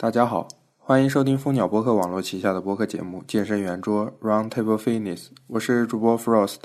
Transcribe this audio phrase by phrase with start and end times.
[0.00, 6.58] 大家好，欢迎收听蜂鸟播客网络旗下的播客节目《健身圆桌 Round Table Fitness》，我是主播 Frost，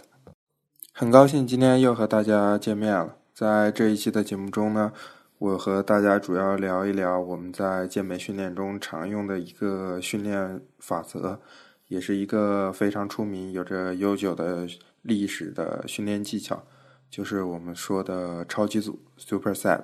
[0.94, 3.16] 很高兴今天又和大家见面了。
[3.34, 4.94] 在这一期的节目中呢，
[5.40, 11.40] 我和大家主要聊一聊我们在健美训练中常用的一个训练法则，
[11.88, 14.68] 也是一个非常出名、有着悠久的
[15.02, 16.62] 历史的训练技巧，
[17.10, 19.82] 就是我们说的超级组 （Superset）。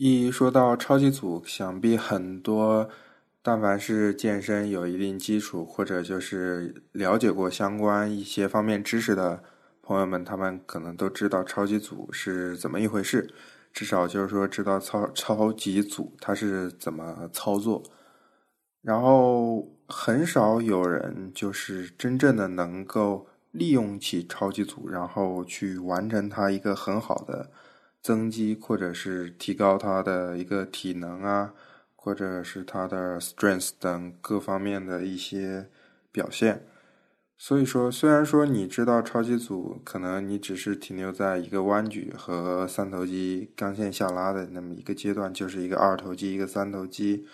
[0.00, 2.88] 一说到超级组，想必很多
[3.42, 9.42] 但凡是健身有一定基础，或者就是了解过相关一些方面知识的
[9.82, 13.28] 朋友们，他们可能都知道超级组是怎么一回事，
[13.72, 17.82] 至少就是说知道超超级组它是怎么操作。
[18.82, 27.50] 然后很少有人就是真正的能够利用起超级组，然后去完成它一个很好的。
[28.02, 31.52] 增肌或者是提高他的一个体能啊，
[31.94, 35.68] 或者是他的 strength 等各方面的一些
[36.10, 36.66] 表现。
[37.40, 47.28] 所以说，虽然说你知道超级组，可能你只是停留在一个弯举和三头肌刚线下拉的那么一个阶段，就是一个二头肌、一个三头肌，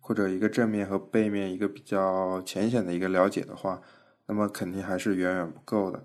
[0.00, 3.80] 或者一个正面和背面一个比较浅显的一个了解的话，
[4.26, 6.02] 那么肯定还是远远不够的。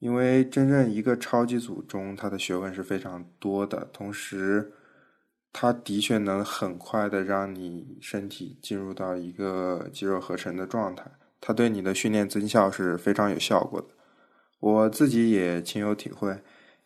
[0.00, 4.72] 因为真正一个超级组中，它的学问是非常多的，同时，
[5.52, 11.04] 它的确能很快的让你身体进入到一个肌肉合成的状态，
[11.38, 13.88] 它对你的训练增效是非常有效果的。
[14.58, 16.34] 我自己也亲有体会，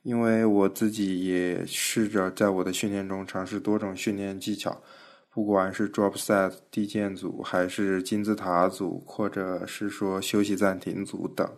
[0.02, 4.82] 因为我自己也试着在我的训练中尝试多种训练技巧，
[5.30, 11.48] 不管是 drop set 递键组，还是金字塔组，或者是说休息暂停组等。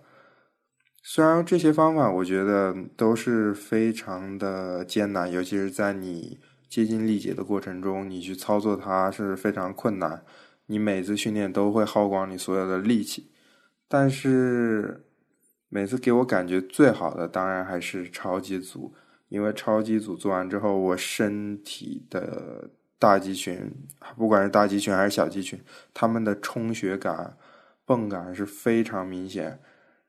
[1.09, 10.25] 虽然这些方法我觉得都是非常的艰难，尤其是在你接近力竭的过程中，你去操作它是非常困难。
[10.67, 13.31] 你每次训练都会耗光你所有的力气，
[13.87, 15.05] 但是
[15.69, 18.93] 每次给我感觉最好的当然还是超级组，
[19.29, 22.69] 因为超级组做完之后，我身体的
[22.99, 23.73] 大肌群，
[24.17, 25.61] 不管是大肌群还是小肌群，
[25.95, 27.37] 他们的充血感、
[27.85, 29.61] 泵感是非常明显。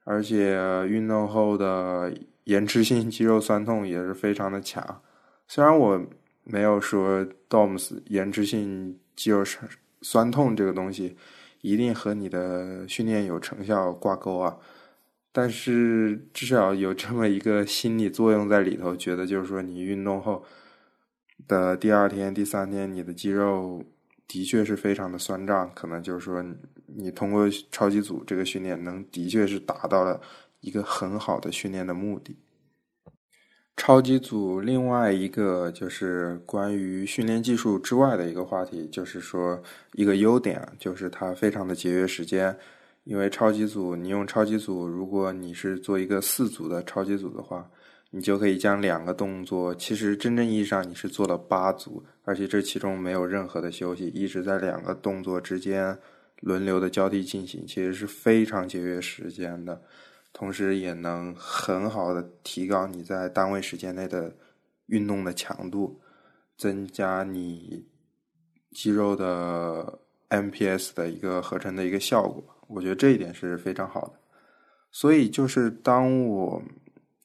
[0.09, 0.57] 而且
[0.87, 2.13] 运动后的
[2.45, 5.01] 延迟性肌肉酸痛也是非常的强。
[5.49, 6.01] 虽然我
[6.45, 9.69] 没有说 DOMS 延迟性肌肉酸
[10.01, 11.17] 酸痛这个东西
[11.59, 14.57] 一定和你的训练有成效挂钩啊，
[15.33, 20.45] 但是至少有这么一个心理作用在里头，觉得就是说你运动后
[21.49, 23.83] 的第二天、第三天，你的肌肉。
[24.29, 26.43] 的确是非常的酸胀，可能就是说，
[26.87, 30.19] 你通过超级组这个训练，能的确是达到了
[30.61, 32.35] 一个很好的训练的目的。
[33.75, 39.61] 超级组另外一个就是关于训练技术之外的一个话题，就是说
[39.93, 42.57] 一个优点，就是它非常的节约时间。
[43.03, 47.69] 因为超级组，你用超级组，如果你是做一个四组的超级组的话。
[48.09, 55.95] 你就可以将两个动作，其实真正意义上你是做了八组，而且这其中没有任何的休息，一直在两个动作之间
[56.41, 59.81] 轮流的交替进行，其实是非常节约时间的，
[60.33, 64.35] 同时也能很好的提高你在单位时间内的
[64.87, 66.01] 运动的强度，
[66.57, 67.87] 增加你
[68.71, 69.99] 肌肉的
[70.29, 74.13] MPS 的一个合成的一个效果，我觉得这一点是非常好的。
[74.91, 76.61] 所以就是当我。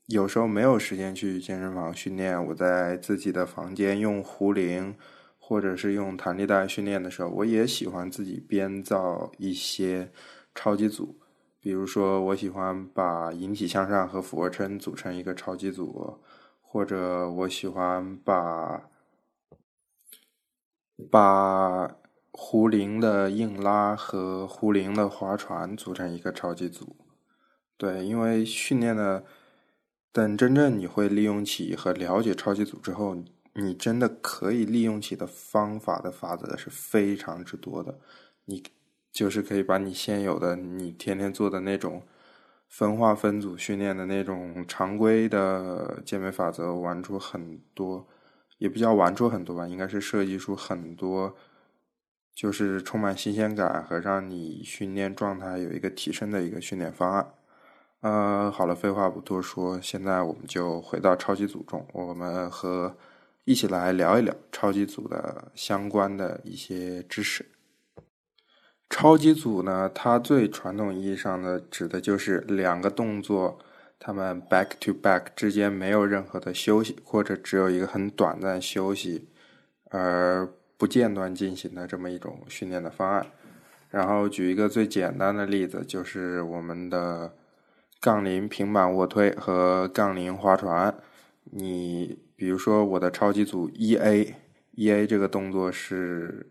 [0.08, 4.94] 有时候没有时间去健身房训练，我在自己的房间用壶铃，
[5.44, 10.12] 或者是用弹力带训练的时候，我也喜欢自己编造一些
[10.54, 11.18] 超级组。
[11.60, 16.20] 比如说，我喜欢把引体向上和俯卧撑组成一个超级组，
[16.60, 18.88] 或者我喜欢把
[21.10, 21.96] 把
[22.30, 26.96] 壶铃的硬拉和壶铃的划船组成一个超级组。
[27.76, 29.24] 对，因为训练的。
[30.14, 33.16] 等真正你会利用起和了解超级组之后，
[33.54, 37.98] 你真的可以利用起的方法的法则是非常之多的。
[38.46, 38.62] 你
[39.12, 42.02] 就是可以把你现有的你天天做的那种
[42.66, 48.06] 分化分组训练的那种常规的健美法则玩出很多，
[48.56, 51.36] 也不叫玩出很多吧，应该是设计出很多，
[52.34, 57.34] 就是充满新鲜感和让你训练状态有一个提升的一个训练方案。
[58.00, 62.96] 呃，好了，废话不多说，现在我们就回到超级组中，我们和
[63.44, 67.46] 一起来聊一聊超级组的相关的一些知识。
[68.88, 73.58] 超级组呢，它最传统意义上的指的就是两个动作，
[73.98, 79.28] 它们 back to back 之间没有任何的休息，或者只有一个很短暂休息，
[79.90, 80.46] 而
[80.76, 83.26] 不间断进行的这么一种训练的方案。
[83.90, 87.34] 然后举一个最简单的例子，就是我们的
[88.00, 90.94] 杠铃平板卧推和杠铃划船。
[91.44, 94.34] 你比如说我的超级组一 A，
[94.72, 96.44] 一 A 这个动作是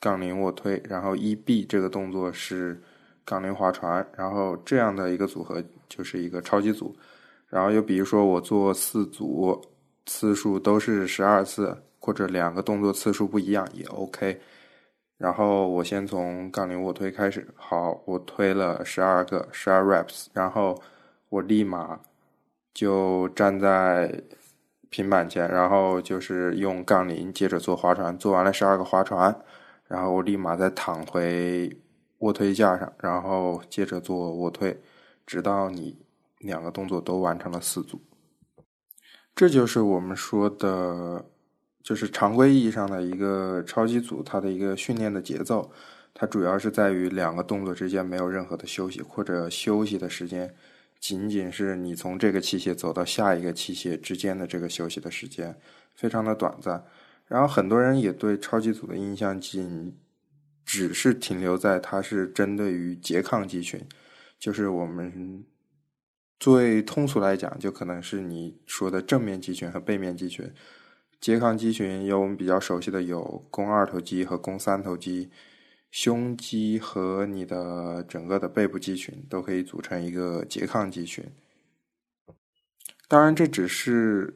[0.00, 2.82] 杠铃卧推，然后一 B 这个动作是
[3.24, 6.92] 杠铃划船，然后这样的一个组合就是一个超级组。
[7.46, 9.56] 然后又比如说我做四组，
[10.04, 14.36] 次数都是十二次，或者两个动作次数不一样也 OK。
[15.16, 20.76] 然后我先从杠铃卧推开始，好，我推了十二个十二 reps，然后
[21.28, 22.00] 我立马
[22.74, 24.12] 就站在
[24.90, 29.34] 平板前，然后就是用杠铃接着做划船，做完了十二个划船，
[29.88, 31.74] 然后我立马再躺回
[32.18, 34.78] 卧推架上，然后接着做卧推，
[35.24, 35.96] 直到你
[36.40, 37.98] 两个动作都完成了四组，
[39.34, 41.24] 这就是我们说的。
[41.82, 45.72] 就是常规意义上的一个超级组，它的一个训练的节奏，
[46.12, 50.54] 它主要是在于两个动作之间没有任何的休息，或者休息的时间
[51.00, 55.58] 仅仅是你从这个器械走到下一个器械之间的这个休息的时间，
[55.94, 56.84] 非常的短暂。
[57.26, 59.96] 然后很多人也对超级组的印象仅
[60.64, 63.80] 只是停留在它是针对于拮抗肌群，
[64.38, 65.44] 就是我们
[66.38, 70.52] 最通俗来讲，就可能是你说的正面肌群和背面肌群。
[71.20, 75.30] 拮抗肌群有我们比较熟悉的有肱二头肌和肱三头肌，
[75.90, 81.24] 胸肌和你的整个的背部肌群都可以组成一个拮抗肌群。
[83.08, 84.32] 当然，这只是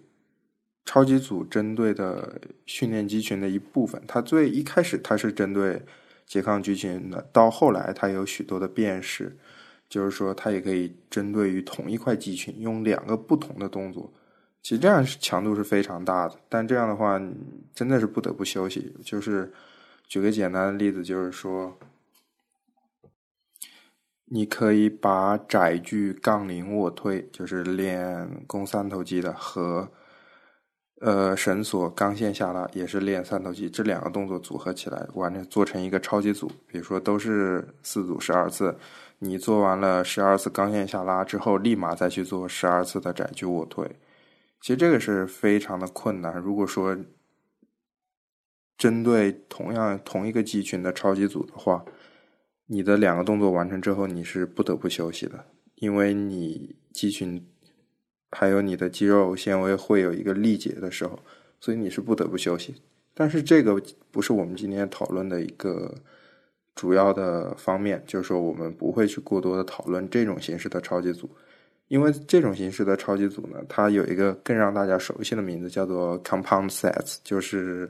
[0.84, 4.02] 超级组针对的训练肌群的一部分。
[4.08, 5.80] 它最一开始它是针对
[6.28, 9.36] 拮抗肌群的，到后来它有许多的变式，
[9.88, 14.12] 就是说它也可以针对于同一块肌群用两个不同的动作。
[14.60, 17.20] 其实这样是强度是非常大的，但这样的话
[17.74, 18.92] 真的是不得不休息。
[19.04, 19.52] 就是
[20.06, 21.76] 举个简单的例子，就是说，
[24.26, 29.90] 你可以把窄距杠铃卧推，就是练肱三头肌的，和
[31.00, 36.48] 呃绳索钢线下拉，也是练三头肌，这两个动作组合起来，完成做成一个超级组。
[36.66, 38.76] 比如说都是四组十二次，
[39.18, 43.84] 你做完了十二次钢线下拉之后，立马再去做十二次的窄距卧推。
[44.60, 46.38] 其实这个是非常的困难。
[46.38, 46.96] 如果说
[48.76, 51.84] 针对同样同一个肌群的超级组的话，
[52.66, 55.44] 你的两个动作完成之后，你是不得不休息的，
[55.76, 57.44] 因为你肌群
[58.30, 61.18] 还有你的肌肉纤维会有一个力竭的时候，
[61.60, 62.74] 所以你是不得不休息。
[63.14, 63.80] 但是这个
[64.10, 65.94] 不是我们今天讨论的一个
[66.74, 71.30] 主要的方面，就是说我们不会去过多的讨论这种形式的超级组。
[71.88, 77.88] 因为这种形式的超级组呢，它有一个更让大家熟悉的名字，叫做 compound sets，就是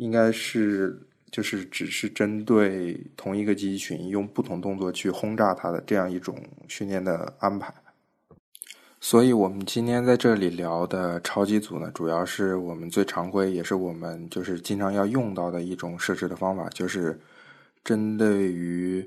[0.00, 0.98] 应该是
[1.30, 6.34] 就是只是针对同一个肌群用不同动作去轰炸它的这样一种
[6.68, 7.74] 训练的安排。
[8.98, 17.20] 所以，我们今天在这里聊的超级组呢，主要是我们最常规，也是我们就是经常要用到的一种设置的方法，就是
[17.84, 19.06] 针对于。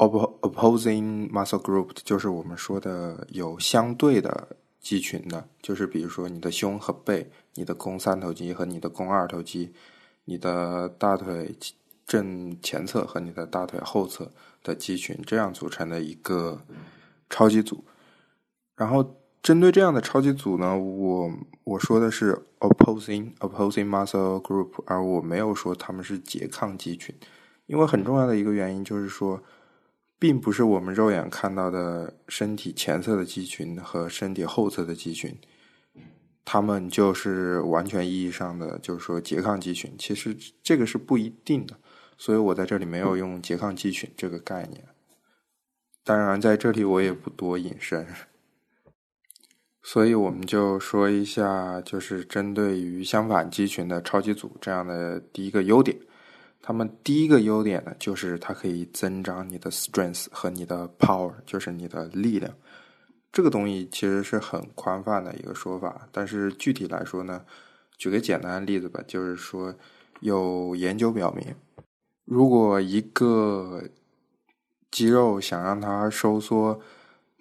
[0.00, 9.72] opposing muscle group 就是我们说的有相对的肌群的，就是比如说你的胸和背，你的肱三头肌和你的肱二头肌，
[10.24, 11.54] 你的大腿
[12.06, 14.30] 正前侧和你的大腿后侧
[14.62, 16.62] 的肌群，这样组成的一个
[17.28, 17.84] 超级组。
[18.74, 21.30] 然后针对这样的超级组呢，我
[21.64, 27.14] 我说的是 opposing opposing muscle group，而我没有说他们是拮抗肌群，
[27.66, 29.42] 因为很重要的一个原因就是说。
[30.20, 35.34] 并不是我们肉眼看到的身体前侧的肌群和身体后侧的肌群，
[36.44, 39.94] 它们就是完全意义上的，就是说拮抗肌群。
[39.98, 41.78] 其实这个是不一定的，
[42.18, 44.84] 所以我在这里没有用拮抗肌群这个概念。
[46.04, 48.06] 当然，在这里我也不多引申，
[49.82, 55.96] 所以我们就说一下，就是针对于相反肌群的超级组这样的第一个优点。
[56.62, 62.52] 他们第一个优点呢，就是它可以增长你的 strength 和你的 power，就是你的力量。
[63.32, 67.44] 这个东西其实是很宽泛的一个说法，但是具体来说呢，
[67.96, 69.74] 举个简单的例子吧，就是说
[70.20, 71.54] 有研究表明，
[72.24, 73.82] 如果一个
[74.90, 76.80] 肌肉想让它收缩，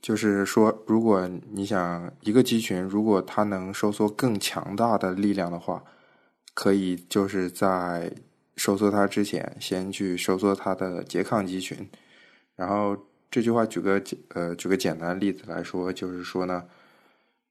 [0.02, 5.84] 就是说，如果你想一个肌群，如果它能收缩更强大的力量的话，
[6.54, 8.14] 可以就是在
[8.60, 11.90] 收缩它之前，先去收缩它的拮抗肌群。
[12.58, 12.98] 然后
[13.32, 16.66] 这句话举个简呃举个简单的例子来说，就是说呢，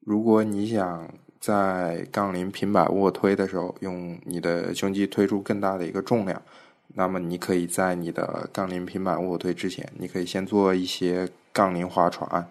[0.01, 1.09] 如果你想
[1.41, 6.43] 在杠铃平板卧推的时候，用你的胸肌推出更大的一个重量。
[6.89, 12.47] 那么你可以在你的杠铃平板卧推之前，你可以先做一些杠铃划船，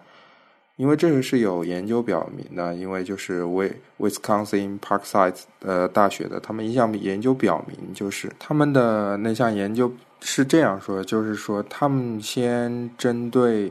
[0.78, 2.74] 因为这个是有研究表明的。
[2.74, 13.70] 因为就是威 Wisconsin Parkside 呃大学的，他们一项研究表明，就是他们的那项研究是这样说，就是说他们先针对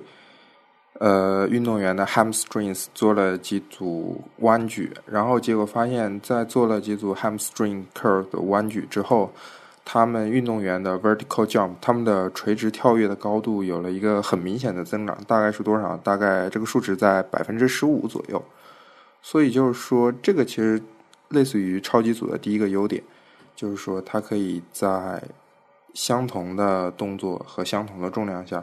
[0.99, 9.31] 呃运动员的 hamstrings 做了几组弯举，然后结果发现，在做了几组 hamstring curve 的弯举之后。
[9.89, 15.95] 他们运动员的 vertical jump，他们的垂直跳跃的高度有了一个很明显的增长，大概是多少？
[15.95, 18.43] 大概这个数值在百分之十五左右。
[19.21, 20.81] 所以就是说，这个其实
[21.29, 23.01] 类似于超级组的第一个优点，
[23.55, 25.23] 就是说它可以在
[25.93, 28.61] 相同的动作和相同的重量下，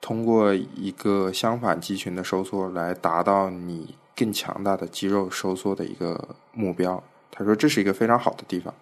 [0.00, 7.02] 通过一个相反肌群的收缩来达到你更强大的肌肉收缩的一个目标。
[7.32, 8.72] 他说这是一个非常好的地方。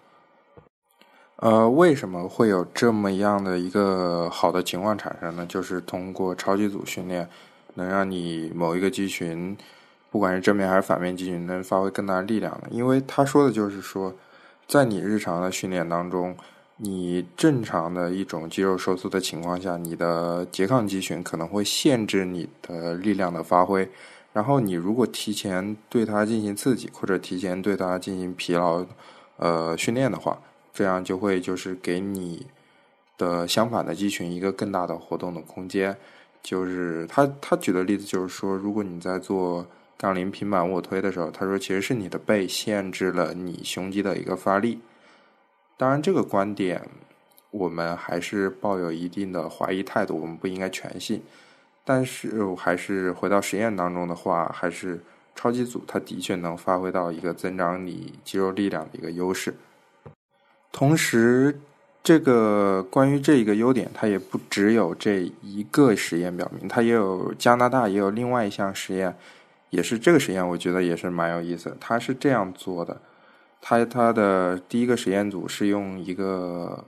[1.43, 5.45] 呃，为什么会有这么样的一个好的情况产生呢？
[5.45, 7.27] 就是通过超级组训练，
[7.73, 9.57] 能让你某一个肌群，
[10.09, 12.69] 不管是正面还是反面肌群，能发挥更大的力量的。
[12.71, 14.13] 因为他说的就是说，
[14.69, 16.33] 在你日常的训练当中，
[16.77, 23.91] 你正常的一种肌肉收缩的情况下，你的拮抗肌群可能会限制你的力量的发挥。
[24.31, 28.85] 然后你如果提前对它进行刺激，或者提前对它进行疲劳，
[29.35, 30.39] 呃，训练的话。
[30.73, 32.47] 这样就会就是给你
[33.17, 35.95] 的相反的肌群一个更大的活动的空间。
[36.41, 39.65] 就是他他举的例子就是说，如果你在做
[39.95, 44.81] 杠铃平板卧推的时候，他说其实是你的背限制了你胸肌的一个发力。
[45.77, 46.85] 当然，这个观点
[47.51, 51.23] 我们还是抱有一定的怀疑态度，我们不应该全信。
[51.85, 55.01] 但是，还是回到实验当中的话，还是
[55.35, 59.55] 超级组它的确能发挥到一个增长你肌肉力量的一个优势。
[60.73, 61.57] 同时，
[62.03, 69.15] 这个关于这一个优点，它也不只有这一个实验表明，它也有加拿大也有另外一项实验，
[69.69, 71.77] 也是这个实验，我觉得也是蛮有意思。
[71.79, 72.99] 它是这样做的，
[73.61, 76.83] 它它的第一个实验组是用一个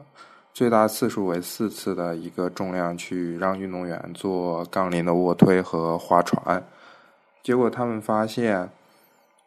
[0.52, 6.66] 最大次数为四次的一个重量去让运动员做杠铃的卧推和划船，
[7.44, 8.68] 结果他们发现，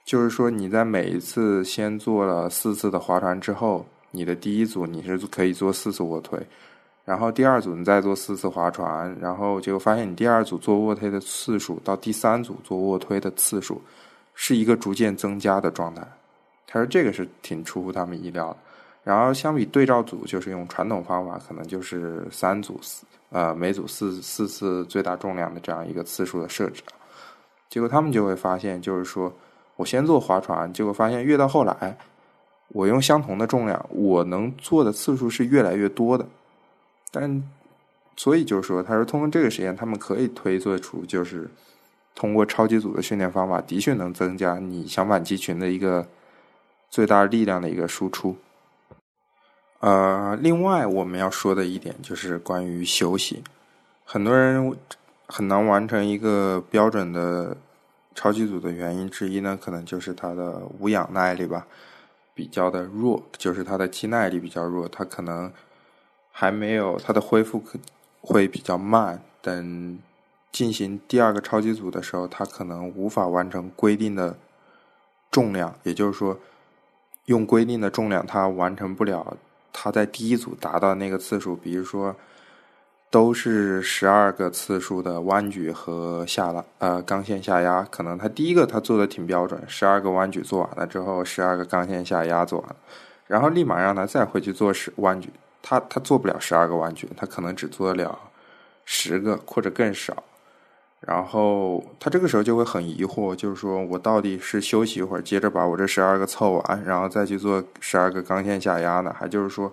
[0.05, 3.85] 就是说你在每一次先做了四次的划船之后。
[4.11, 6.41] 你的第一组你是可以做四次卧推，
[7.05, 13.81] 然后第二组你再做四次划船，然后结果发现你第二组做卧推的次数到第三组做卧推的次数
[14.35, 16.07] 是一个逐渐增加的状态。
[16.67, 18.57] 他说这个是挺出乎他们意料的。
[19.05, 26.83] 然后相比对照组，就是用传统方法，可能就是三组四呃每组四四次最大重量的这样一个次数的设置。
[27.71, 29.33] 结果他们就会发现，就是说
[29.77, 31.97] 我先做划船，结果发现越到后来。
[32.69, 36.27] 我用相同的重量，我能做的次数是越来越多的。
[37.11, 37.43] 但
[38.17, 41.49] 所以就是说，他说通过这个实验，他们可以推测出，就是
[42.15, 46.07] 通过超级组的训练方法，的确能增加你相反肌群的一个
[46.91, 48.37] 最大力量的一个输出。
[49.81, 53.43] 呃，另外我们要说的一点就是关于休息，
[54.05, 54.77] 很多人
[55.27, 57.57] 很难完成一个标准的
[58.15, 61.65] 超级组的原因之一呢，可能就是他的无氧耐力吧。
[62.39, 65.53] 比较的弱，就是它的肌耐力比较弱，它可能
[66.31, 67.61] 还没有它的恢复
[68.21, 69.21] 会比较慢。
[69.43, 69.99] 等
[70.53, 74.39] 进行第二个超级组的时候，它可能无法完成规定的
[75.33, 76.39] 重量，也就是说，
[77.25, 79.37] 用规定的重量，它完成不了
[79.73, 82.15] 它在第一组达到那个次数，比如说。
[83.11, 87.83] 都是十二个次数的弯举和下拉，呃，钢线下压。
[87.91, 92.77] 可能他第一个他做的挺标准，十二个弯举做完了之后，十二个钢线下压做完，
[93.27, 95.31] 然后立马让他再回去做十弯举，
[95.63, 98.19] 他他做不了十二个弯举，他可能只做得了
[98.85, 100.23] 十个或者更少。
[101.01, 109.73] 然后他这个时候就会很疑惑，就是说我到底是休息一会儿，接着把我这十二个凑完，然后再去做十二个钢线下压呢，还就是说？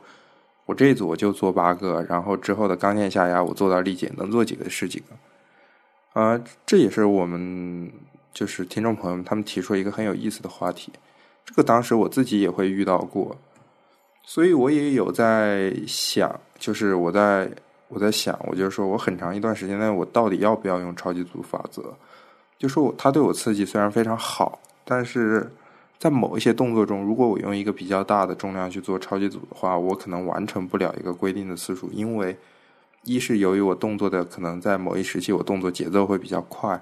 [0.65, 6.19] 我这一组我就做八个，然后之后的钢线下压我做到力竭，能做几个是几个。
[6.19, 7.91] 啊，这也是我们
[8.33, 10.91] 就是听众朋友们他们提出一个很有意思的话题。
[11.45, 13.37] 这个当时我自己也会遇到过，
[14.23, 17.47] 所以我也有在想，就是我在
[17.87, 21.83] 我在想，我就是说我很长一段时间内我到底要不要用超级组法则？
[22.57, 25.47] 就说我他对我刺激虽然非常好，但是。
[25.97, 32.37] 在某一些动作中，如果我用一个比较大的重量去做超级组的话，我可能完成不了一个规定的次数，因为
[33.03, 36.81] 一是由于我动作的可能在某一时期我动作节奏会比较快，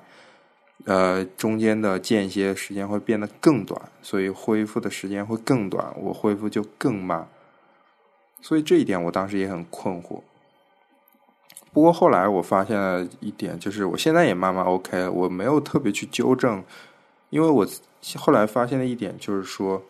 [0.86, 7.28] 呃，中间的间歇时间会变得更短，所以恢复的时间会更短，我恢复就更慢。
[8.42, 10.22] 所以这一点我当时也很困惑。
[11.72, 16.64] 不过后来我发现了一点，就是我现在也慢慢 OK，我没有特别去纠正，
[17.30, 17.68] 因为我
[18.18, 19.82] 后来发现了一点，就是说，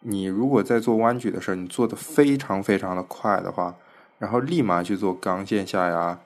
[0.00, 3.74] 你如果在做弯举的时候，你做的非常非常的快的话，
[4.18, 6.18] 然后立马去做钢线下压，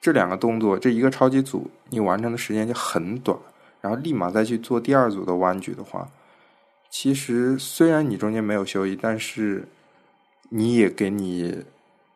[0.00, 3.38] 这两个动作，这一个超级组，你完成的时间就很短，
[3.80, 6.08] 然后立马再去做第二组的弯举的话，
[6.90, 9.68] 其实虽然你中间没有休息，但是
[10.48, 11.64] 你也给你。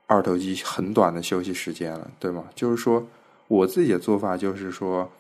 [0.09, 2.45] 二头肌很短的休息时间了，对吗？
[2.55, 3.05] 就是说，
[3.49, 5.11] 我自己的做法就是说，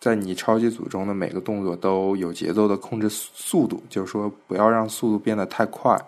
[0.00, 5.98] 在你超级组中的每个动作都有节奏的控制速度，就是说不要让速度变得太快，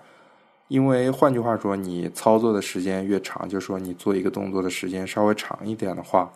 [0.68, 6.30] 因为换句话说，你操作的时间越长，就是说你做一个动作的时间稍微长一点的话，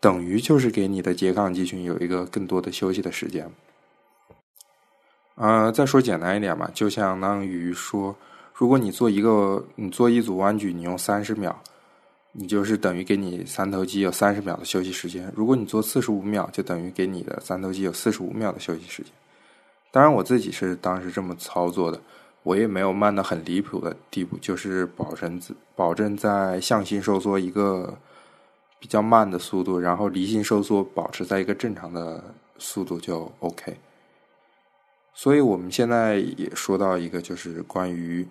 [0.00, 3.48] 等于就是给你的拮抗肌群有一个更多的休息的时间。
[5.36, 8.14] 呃，再说简单一点吧，就相当于说。
[8.54, 11.58] 如果你做一个，你做一组弯举，你用三十秒，
[12.34, 15.30] 你就是等于给你三头肌有三十秒的休息时间。
[15.36, 19.12] 如果你做四十五秒，就等于给你的三头肌有四十五秒的休息时间。
[19.90, 22.00] 当然，我自己是当时这么操作的，
[22.42, 27.94] 我也没有慢到很离谱的地步，就是保证自保证在向心收缩一个
[28.78, 32.24] 比较慢的速度，然后离心收缩保持在一个正常的
[32.56, 33.76] 速度就 OK。
[35.12, 38.26] 所以我们现在也说到一个，就是关于。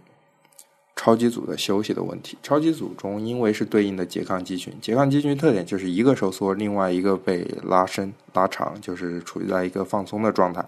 [1.04, 10.64] 超级组的休息的问题，超级组中因为是对应的拮抗肌群，拮抗肌群特点就是一个收缩，另外一个被拉伸拉长，就是处于在一个放松的状态。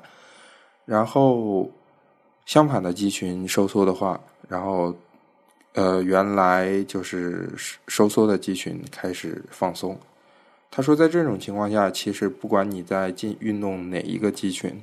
[0.85, 1.69] 然后
[2.47, 4.91] 相反的肌群收缩的话，然后
[5.73, 7.47] 呃原来就是
[7.87, 9.95] 收缩的肌群开始放松。
[10.71, 14.81] 他说，在这种情况下，其实不管你在进运动哪一个肌群，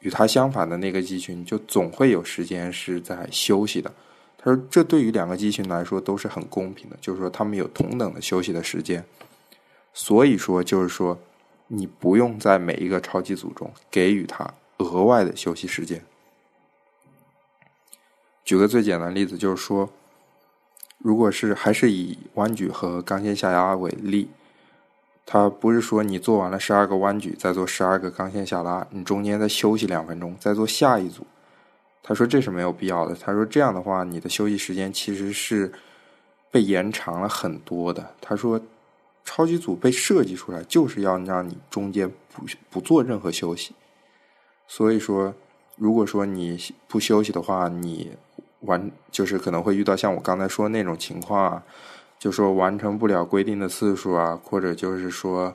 [0.00, 3.92] 与它相反的那个肌群，就总会有时间是在休息的。
[4.42, 9.04] 他说：“这对于两个肌群来说都是很公平的，就是说他们有同等的休息的时间。
[9.92, 11.18] 所以说，就是说
[11.66, 16.02] 你不用在每一个超级组中给予他额外的休息时间。
[18.42, 19.90] 举个最简单的例子，就是说，
[20.96, 24.30] 如果是还是以弯举和钢线下压为例，
[25.26, 31.26] 他不是说你做完了十二个弯举，再做十二个钢线下拉，你中间再休息两分钟，再做下一组。”
[32.02, 33.14] 他说这是没有必要的。
[33.14, 35.70] 他说这样的话，你的休息时间其实是
[36.50, 38.14] 被延长了很多的。
[38.20, 38.60] 他说，
[39.24, 43.74] 超级组被设计出来就是要让你中间不不做任何休息。
[44.66, 45.34] 所以说，
[45.76, 46.58] 如果说你
[46.88, 48.10] 不休息的话，你
[48.60, 51.62] 完就是可能会遇到像我刚才说那种情况啊，
[52.18, 55.54] 就说完成不了规定的次数啊，或者就是说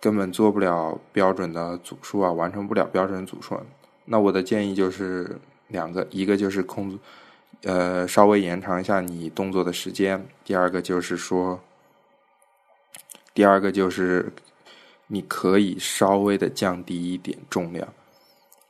[0.00, 3.58] 根本做不了标准的组数啊，完成不了标准组数。
[4.04, 5.40] 那我的建议就是。
[5.68, 6.98] 两个，一个就是控，
[7.62, 11.60] 呃，稍微延长一下你动作的时间；第二个就是说，
[13.32, 14.32] 第二个就是
[15.06, 17.88] 你可以稍微的降低一点重量。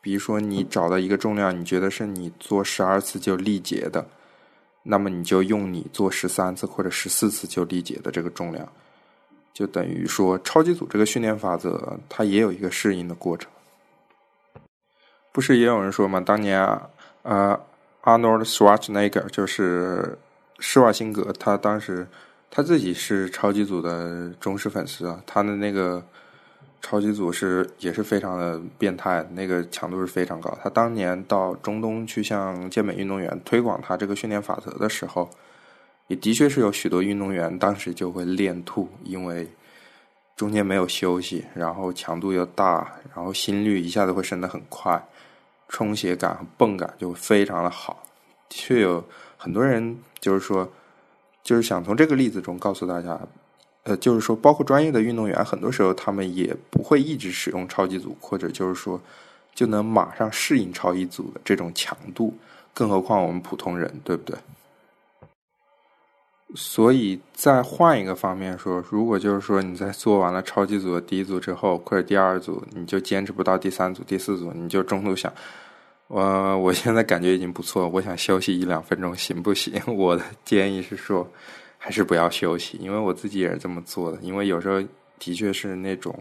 [0.00, 4.06] 比如说，你找到一个重量，你觉得是你做十二次就力竭的，
[4.82, 8.70] 那么你就用你做十三次或者十四次就力竭的这个重量，
[9.54, 13.50] 就等于说超级组这个训练法则，它也有一个适应的过程。
[15.34, 16.20] 不是也有人说嘛？
[16.20, 16.88] 当年啊，
[17.22, 17.60] 呃
[18.04, 20.16] ，Arnold Schwarzenegger 就是
[20.60, 22.06] 施瓦辛格，他当时
[22.52, 25.20] 他自己是超级组的忠实粉丝啊。
[25.26, 26.00] 他的那个
[26.80, 30.56] 超级组是也是非常的变态，那个强度是非常高。
[30.62, 35.28] 他当年到中东去向健美运动员推广他这个训练法则的时候，
[36.06, 39.50] 也的确是有许多运动员当时就会练吐，因为
[40.36, 45.04] 中间没有休息，然后强度又大，然后心率一下子会升得很快。
[45.68, 48.02] 充血感和泵感就非常的好，
[48.48, 49.04] 的确有
[49.36, 50.70] 很多人就是说，
[51.42, 53.18] 就是想从这个例子中告诉大家，
[53.82, 59.00] 呃，就是说，包括专业的运动员，很多时候他们也不会一直使用超级组，或者就是说
[59.54, 62.34] 就能马上适应超级组的这种强度，
[62.72, 64.36] 更何况我们普通人，对不对？
[66.56, 75.32] 所以，再换一个方面说，如果就是说你在做完了超级组的第一组之后，或者第二组，你就坚持不到第三组、第四组，你就中途想，
[76.06, 79.80] 我我现在感觉已经不错，我想休息一两分钟，行不行？
[79.92, 81.28] 我的建议是说，
[81.76, 84.18] 还是不要休息，因为我自己也是这么做的。
[84.22, 84.80] 因为有时候
[85.18, 86.16] 的确是那种，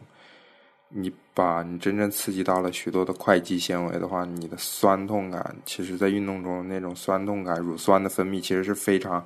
[0.89, 9.23] 你把你真正刺激到了许多的快肌纤维的话，你的酸痛感，其实在运动中那种酸痛感、乳酸的分泌，其实是非常。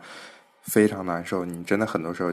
[0.67, 2.31] 非常难受，你真的很多时候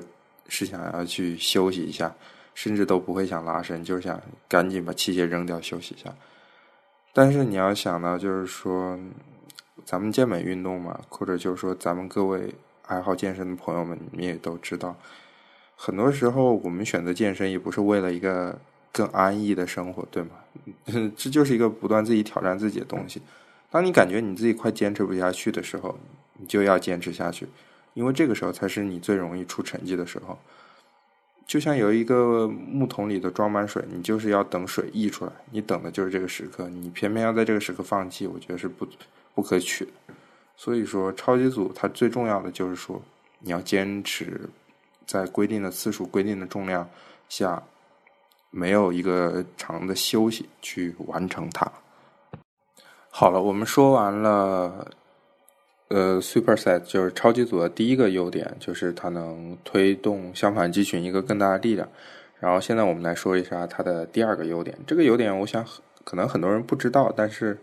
[0.48, 2.14] 是想要去休息一下，
[2.54, 6.12] 甚至都不会想拉伸，就想赶紧把器械扔掉休息一下。
[7.12, 8.98] 但是你要想到，就是说，
[9.84, 12.52] 咱们健美运动嘛，或者就是说，咱们各位
[12.86, 14.96] 爱好健身的朋友们，你们也都知道，
[15.76, 18.58] 很多时候我们选择健身也不是为了一个
[18.90, 20.30] 更安逸的生活，对吗？
[21.16, 23.22] 这就是一个不断自己挑战自己的东西。
[23.70, 25.96] 当你感觉你自己快坚持不下去的时候，
[26.34, 27.46] 你就要坚持下去，
[27.94, 30.38] 因为这个时候才是你最容易出成绩的时候。
[31.46, 38.88] 就像有一个木桶里的装满水，你就是要等水溢出来，你等的就是这个时刻，你偏偏要在这个时刻放弃，我觉得是不
[39.34, 40.14] 不可取的。
[40.56, 43.00] 所以说，超级组它最重要的就是说，
[43.40, 44.48] 你要坚持
[45.06, 46.88] 在规定的次数、规定的重量
[47.28, 47.62] 下，
[48.50, 51.70] 没有一个长的休息去完成它。
[53.10, 54.90] 好了，我们说完了。
[55.88, 61.86] 呃，superset 就是超级组的第一个优点，就是它能推动相反肌群一个更大的力量。
[62.40, 65.64] 然后现在我们来说一下它的第二个优点，这个优点我想
[66.02, 67.58] 可能很多人不知道，但是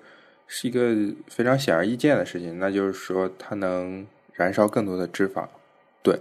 [0.46, 0.96] 是一个
[1.28, 5.46] 非常显而易见的事情，那就是说它能燃烧更多的脂肪。
[6.04, 6.20] 对，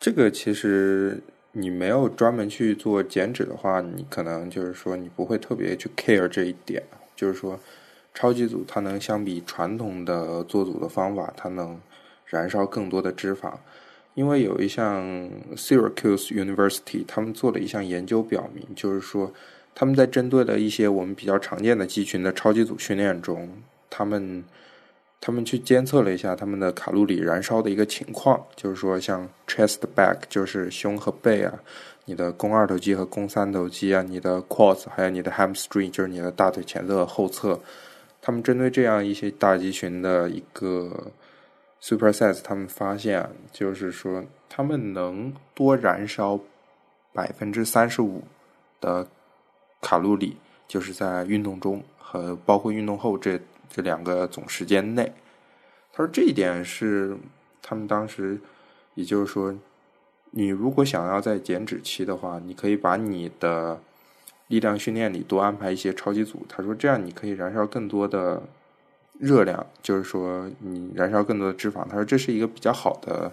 [0.00, 1.22] 这个其实
[1.52, 6.82] 你没有专门去做减脂的话，你可能就是说你不会特别去 care 这一点，
[7.14, 7.58] 就是说。
[8.12, 11.80] 超级组它能相比传统的做组的方法，它能
[12.26, 13.52] 燃烧更多的脂肪，
[14.14, 15.02] 因为有一项
[15.56, 19.32] Syracuse University 他们做了一项研究表明，就是说
[19.74, 23.48] 他们在针对了一些我们比较常见的肌群的超级组训练中，
[23.88, 24.44] 他们
[25.20, 31.54] 他们去监测了一下他们的卡路里燃烧的一个情况，就是说像 chest back 就是胸和背啊，
[32.04, 37.58] 你的肱二头肌和肱三头肌啊，你的 quads 还有你的 hamstring 就是你的大腿前侧后侧。
[38.22, 41.10] 他们针对这样一些大肌群的一个
[41.80, 46.38] superset，他们发现就是说，他们能多燃烧
[47.12, 48.22] 百分之三十五
[48.80, 49.08] 的
[49.80, 50.36] 卡路里，
[50.68, 55.10] 就是在运动中和包括运动后这这两个总时间内。
[55.92, 57.16] 他说这一点是
[57.62, 58.38] 他们当时，
[58.94, 59.54] 也就是说，
[60.30, 63.80] 你如果想要在减脂期的话，你可以把你的。
[64.50, 68.42] 力量训练里多安排一些超级组，他说这样你可以燃烧更多的
[69.16, 71.86] 热量，就是说你燃烧更多的脂肪。
[71.88, 73.32] 他说这是一个比较好的，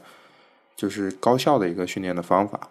[0.76, 2.70] 就是高效的一个训练的方法。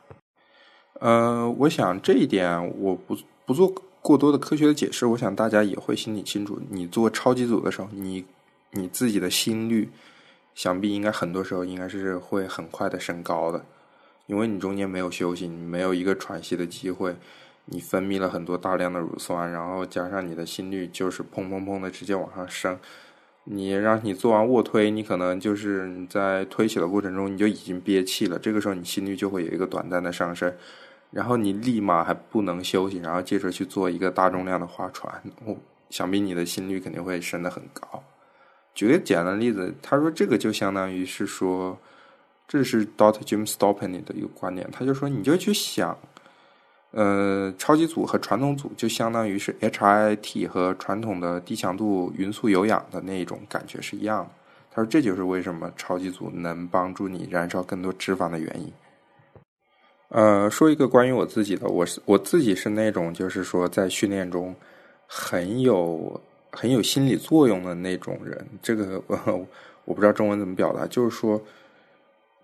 [1.01, 6.61] 呃，我想这一点我不不做过多的科学的解释，我想大家也会心里清楚。
[6.71, 8.25] 你做超级组的时候，你
[8.71, 9.91] 你自己的心率
[10.55, 13.65] 想必应该很多时候应该是会很快的升高的，
[14.27, 17.17] 因为你中间没有休息，你没有一个喘息的机会。
[17.67, 22.79] 你分泌了很多大量的乳酸，然后加上你的心率就是砰砰砰的直接往上升。
[23.49, 30.53] 你让你做完卧推，你可能就是你在推起的过程中你就已经憋气了，这个时候你心率就会有一个短暂的上升，
[31.11, 35.57] 然后你立马还不能休息，然后接着去做一个大重量的划船，我
[35.91, 38.03] 想必你的心率肯定会升得很高。
[38.75, 41.79] 举个简单的例子，他说这个就相当于是说，
[42.49, 45.97] 这是 Doctor Jim Stoppani 的一个观点，他就说你就去想。
[46.99, 54.31] 呃，超级组和传统组就相当于是 HIIT 和传统的低强度匀速有氧的那种感觉是一样的。
[54.71, 58.73] 他说这就是为什么超级组能帮助你燃烧更多脂肪的原因。
[60.09, 64.57] 呃，说一个关于我自己的，我是我自己是那种就是说在训练中
[65.07, 66.19] 很有
[66.51, 68.47] 很有心理作用的那种人。
[68.63, 69.03] 这个
[69.85, 71.39] 我不知道中文怎么表达，就是说。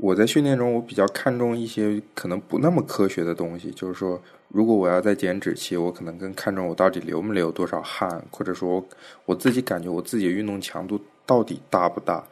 [0.03, 3.71] 我在训练中，我比较看重一些可能不那么科学的东西。
[3.71, 8.85] 就是说，如果我要在减脂期，我可能更看重我到底流没流多少汗，或者说
[9.27, 12.25] 我自己感觉我自己运动强度到底大不大。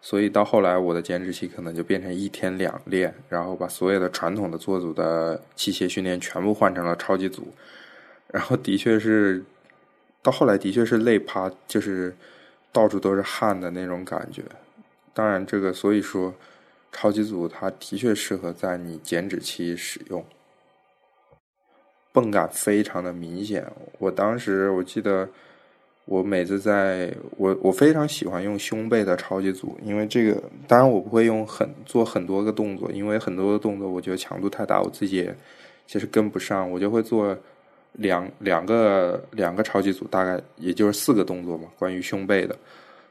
[0.00, 7.48] 所以到后来，我的减脂期可能就变成一天两练，然后把所有的传统的做组的器械训练全部换成了超级组。
[8.28, 9.44] 然后的确是，
[10.22, 12.16] 到后来的确是累趴，就是
[12.72, 14.42] 到处都是汗的那种感觉。
[15.12, 16.32] 当然，这个所以说。
[16.92, 20.24] 超级组它的确适合在你减脂期使用，
[22.12, 23.64] 泵感非常的明显。
[23.98, 25.28] 我当时我记得，
[26.06, 35.36] 我每次在我我非常喜欢用胸背的超级组，因为这个当然我不会用很做很多个动作，因为很多的动作我觉得强度太大，我自己也
[35.86, 37.36] 其实跟不上，我就会做
[37.92, 42.56] 两两个两个超级组，大概也就是四个动作嘛，关于胸背的。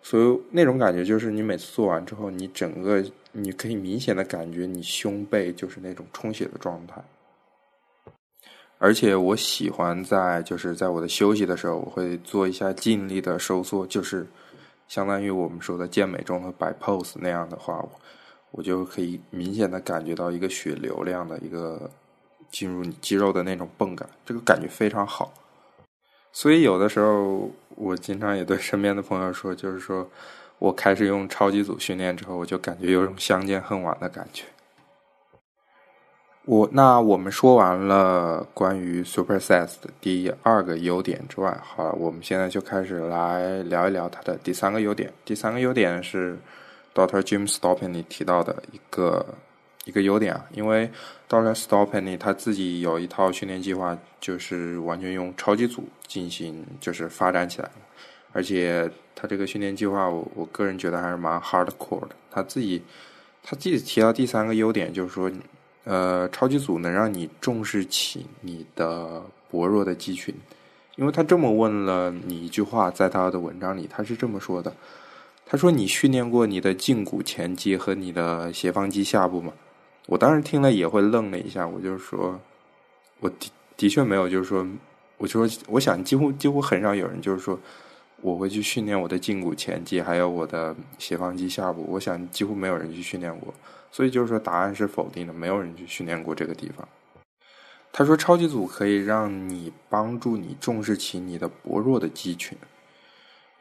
[0.02, 3.04] 所以那种感觉就是，你每次做完之后，你整个
[3.40, 7.02] 你可以明显的感觉你胸背就是那种充血的状态。
[8.80, 14.28] 而且我喜欢在就是在我的休息的时候，我会做一下尽力的收缩，就是
[14.88, 17.84] 相当于我们说的健美中的摆 pose 那样的话，
[18.52, 21.90] 我就可以明显的感觉到一个血流量的一个
[22.52, 25.34] 进入你肌肉的那种泵感，这个感觉非常好。
[26.32, 30.08] 所以有的时候我经常也对身边的朋友说，就是说
[30.60, 34.44] 我开始用超级组训练之后，我就感觉有种相见恨晚的感觉。
[36.46, 45.12] 我那我们说完了关于 SuperSize 的第二个优点之外，好了，我们现在就开始来聊一聊它的第三个优点。
[45.26, 46.38] 第三个优点是
[46.96, 49.26] Doctor Jim Stoppani 提到的一个
[49.84, 50.90] 一个优点啊，因为
[51.30, 57.70] Doctor Stoppani 他自己有一套训练计划，就是完全用超级组进行就是发展起来，
[58.38, 62.10] 而且他这个训练计划，我我个人觉得还是蛮 hardcore 的。
[62.30, 62.84] 他自己
[63.42, 65.32] 他自己提到第三个优点就是说。
[65.90, 70.36] 呃，超级组能让你重视起你的薄弱的肌群，
[70.98, 74.74] 因为他这么问了你一句话，在他的文章里他是这么说的：
[75.46, 79.54] 他说你训练过你的胫骨前肌和你的斜方肌下部吗？
[80.08, 82.38] 我当时听了也会愣了一下，我就说，
[83.22, 84.68] 我的的确没有，就是说，
[85.16, 87.58] 我就说，我想几乎几乎很少有人就是说
[88.22, 93.54] 我会去训练我的胫骨前肌还有我的斜方肌下部，我想几乎没有人去训练过。
[93.92, 96.88] 所以就是说，答案是否定的，没有人去训练过这个地方。
[97.94, 102.58] 他说，超级组可以让你帮助你重视起你的薄弱的肌群。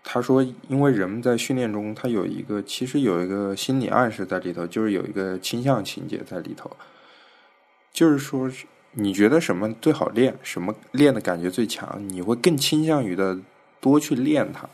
[0.02, 6.70] 他说，因为人们在训练中，他有一个其实有一个心理暗示在里头，就是有一个倾向情节在里头，
[7.92, 8.50] 就是说，
[8.92, 13.38] 你觉得什么最好练，什么练的感觉最强，你会更倾向于的
[13.80, 14.68] 多去练它。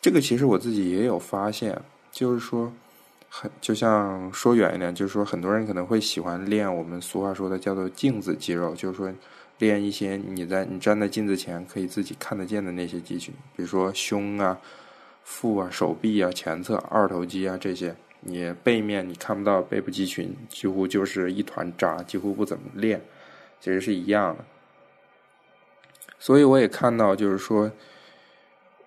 [0.00, 2.72] 这个其实我自己也有发现，就是说。
[3.34, 9.10] 很就像说远一点，就是说很多人可能会喜欢练我们俗话说的叫做镜子肌肉，就是说
[9.56, 14.58] 练一些你在你站在镜子前可以自己看得见的那些肌群，比如说胸啊、
[15.24, 17.96] 腹啊、手臂啊、前侧二头肌啊这些。
[18.20, 23.00] 你背面你看不到背部肌群，几乎就是一团渣，几乎不怎么练，
[23.60, 24.44] 其实是一样的。
[26.22, 27.68] 所以我也看到，就是说。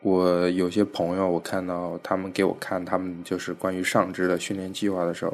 [0.01, 5.33] 我有些朋友，我看到他们给我看他们就是关于上肢的训练计划的时候，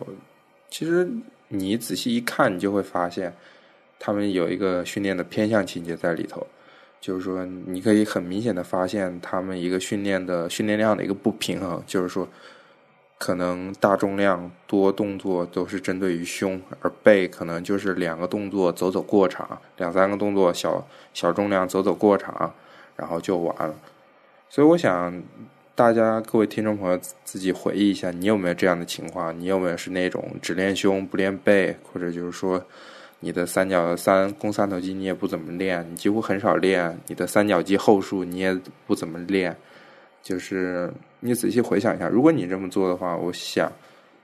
[0.69, 1.05] 其实
[1.49, 3.33] 你仔细一看，你就会发现
[3.99, 6.47] 他们有一个训练的偏向情节在里头。
[7.01, 11.83] 就是说，你可以很明显的发现他们一个训练的训练量的一个不平衡。
[11.85, 12.25] 就是说，
[13.21, 22.51] 可能大重量多动作都是针对于胸，而背可能就是两个动作走走过场，两三个动作小小重量走走过场，
[22.95, 23.75] 然后就完了。
[24.49, 25.21] 所以我想，
[25.75, 29.39] 大家各位听众朋友自己回忆一下，你有没有这样的情况？
[29.39, 32.65] 你有没有是那种只练胸不练背，或者就是说，
[33.19, 38.57] 你的三角三肱三头肌你也不怎么练，你几乎很少练，你的三角肌后束你也
[38.87, 39.55] 不怎么练。
[40.21, 43.71] 就是你仔细回想一下，如果你这么做的话，我想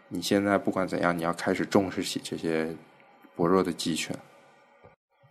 [0.09, 2.67] 你现在不管怎样，你要开始重视起这些
[3.35, 4.15] 薄弱的肌群。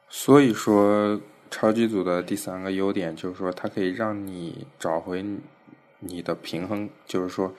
[0.09, 1.21] 所以说。
[1.49, 5.25] 超级组的第三个优点就是说，它可以让你找回
[6.01, 7.51] 你的平衡，就是说，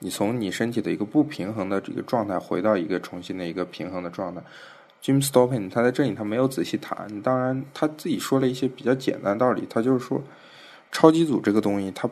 [0.00, 4.42] 你从你身体的一个不平衡的这个状态，回到一个重新的一个平衡的状态。
[5.00, 9.64] Jim Stopping，他在这里他没有仔细谈，当然他自己说了一些比较简单道理。
[9.70, 10.20] 他就是说，
[10.90, 12.10] 超级组这个东西，它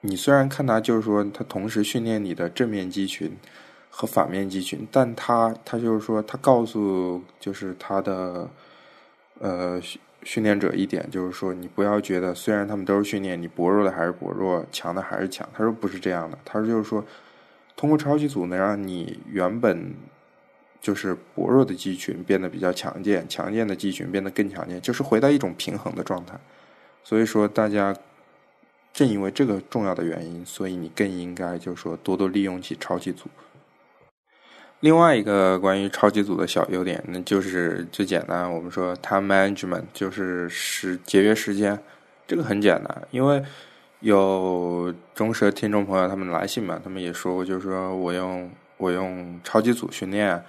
[0.00, 3.36] 你虽然看它就是说，它同时训练你的正面肌群
[3.90, 8.48] 和反面肌群，但它它就是说，它告诉就是它的
[9.38, 9.80] 呃。
[10.24, 15.48] 训练者一点就是说，你不要觉得虽然他们都是训练，你薄弱的还是薄弱，强的还是强。
[15.54, 17.02] 他说不是这样的，他说就是说，
[17.76, 19.94] 通过超级组能让你原本
[20.80, 26.38] 就是薄弱的肌群变得比较强健，强健的肌群变得更强健，就是回到一种平衡的状态。
[27.04, 27.94] 所以说，大家
[28.98, 33.28] 正因为这个重要的原因，所以你更应该就是说多多利用起超级组。
[34.80, 38.52] 另外一个关于超级组的小优点，那就是最简单。
[38.52, 41.78] 我们说 time management 就是时节约时间，
[42.26, 43.02] 这个很简单。
[43.12, 43.40] 因为
[44.00, 50.42] 有忠实的听众朋友他们来信嘛，他们也说过，就是说我用我用超级组训练，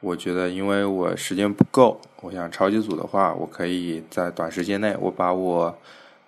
[0.00, 5.78] 我觉得因为我时间不够，我想超级组的话，我可以在短时间内，我把我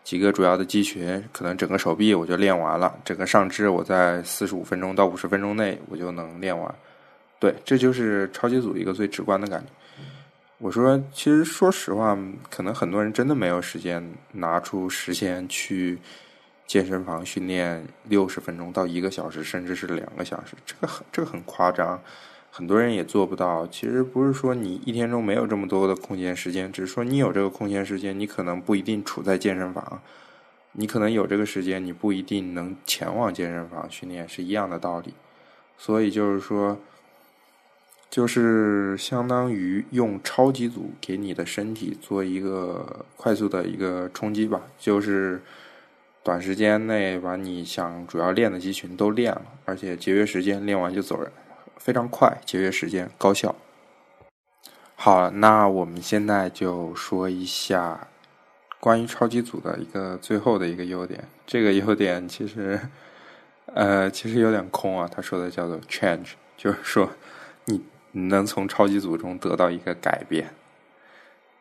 [0.04, 6.72] 几个主要的肌群，可能整个手臂我就练完了，整个上肢我在四十五分钟到五十分钟内我就能练完。
[7.40, 9.66] 对，这就是超级组一个最直观的感觉。
[10.58, 12.16] 我说，其实说实话，
[12.48, 15.98] 可能很多人真的没有时间拿出时间去
[16.66, 22.00] 健身房训练六十分钟到一个小时，甚至是两个小时，这个很这个很夸张，
[22.56, 23.66] 很多人也做不到。
[23.66, 30.00] 其实不是说你一天中没有这么多的空闲时间，只是说你有这个空闲时间，你可能不一定处在健身房，
[30.70, 35.12] 你可能有这个时间，你不一定能前往健身房训练，是一样的道理。
[35.76, 36.78] 所以就是说。
[38.10, 45.42] 就是相当于用超级组给你的身体做一个快速的一个冲击吧，就是
[46.22, 51.32] 短时间内把你想主要练的肌群都练了，而且节约时间，练完就走人，
[51.84, 53.54] 非常快，节约时间，高效。
[54.96, 58.08] 好，那我们现在就说一下
[58.80, 61.28] 关于超级组的一个最后的一个优点。
[61.46, 62.80] 这个优点其实，
[63.74, 65.06] 呃，其实有点空啊。
[65.14, 67.10] 他说的叫做 change，就是说
[67.66, 67.84] 你。
[68.16, 70.54] 能从超级组中得到一个改变，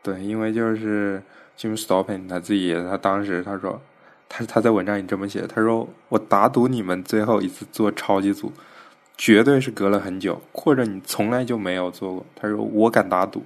[0.04, 1.20] 对，因为就是
[1.58, 3.82] Jim Stopping 他自己，他当时他说，
[4.30, 8.54] 他他在文章里这么写，他说我打赌你们最后一次做超级组，
[9.18, 12.26] 绝对是隔了很久，或者你从来就没有做过。
[12.36, 13.44] 他说我敢打赌，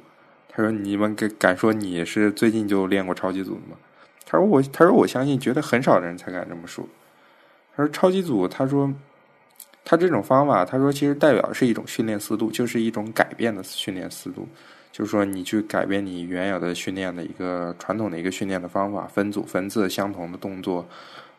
[0.49, 3.77] 他说你们敢敢说你是最近就练过超级组的吗？
[4.25, 6.87] 他说我他说我相信，绝对很少的人才敢这么说。
[7.75, 8.93] 他说超级组，他说。
[9.89, 14.45] 他这种方法，他说其实代表是一种训练思路，就是一种改变的训练思路，
[14.91, 20.85] 就是说你去改变你原有的训练的一个传统的一个训练的方法，分组分次相同的动作，